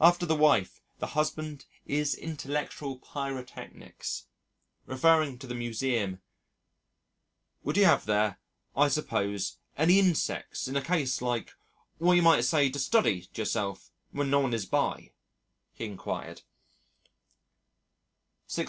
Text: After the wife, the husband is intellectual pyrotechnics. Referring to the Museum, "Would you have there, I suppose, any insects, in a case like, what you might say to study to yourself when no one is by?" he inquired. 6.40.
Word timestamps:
After 0.00 0.24
the 0.24 0.36
wife, 0.36 0.80
the 1.00 1.08
husband 1.18 1.64
is 1.84 2.14
intellectual 2.14 2.96
pyrotechnics. 3.00 4.26
Referring 4.86 5.36
to 5.40 5.48
the 5.48 5.54
Museum, 5.56 6.20
"Would 7.64 7.76
you 7.76 7.84
have 7.84 8.06
there, 8.06 8.38
I 8.76 8.86
suppose, 8.86 9.58
any 9.76 9.98
insects, 9.98 10.68
in 10.68 10.76
a 10.76 10.80
case 10.80 11.20
like, 11.20 11.54
what 11.98 12.12
you 12.12 12.22
might 12.22 12.42
say 12.42 12.70
to 12.70 12.78
study 12.78 13.22
to 13.22 13.40
yourself 13.42 13.90
when 14.12 14.30
no 14.30 14.38
one 14.38 14.54
is 14.54 14.64
by?" 14.64 15.10
he 15.72 15.86
inquired. 15.86 16.42
6.40. 18.48 18.62